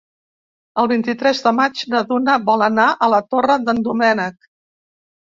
El 0.83 0.89
vint-i-tres 0.91 1.43
de 1.49 1.53
maig 1.59 1.85
na 1.93 2.03
Duna 2.13 2.39
vol 2.49 2.67
anar 2.71 2.89
a 3.09 3.13
la 3.17 3.23
Torre 3.31 3.63
d'en 3.71 3.87
Doménec. 3.91 4.53